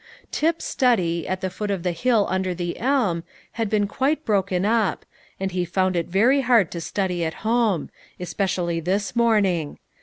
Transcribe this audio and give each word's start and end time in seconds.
Tip's 0.31 0.65
study, 0.65 1.27
at 1.27 1.41
the 1.41 1.51
foot 1.51 1.69
of 1.69 1.83
the 1.83 1.91
hill 1.91 2.25
under 2.27 2.55
the 2.55 2.79
elm, 2.79 3.23
had 3.51 3.69
been 3.69 3.85
quite 3.85 4.25
broken 4.25 4.65
up, 4.65 5.05
and 5.39 5.51
he 5.51 5.63
found 5.63 5.95
it 5.95 6.07
very 6.07 6.41
hard 6.41 6.71
to 6.71 6.81
study 6.81 7.23
at 7.23 7.45
home, 7.45 7.91
especially 8.19 8.79
this 8.79 9.15
morning. 9.15 9.77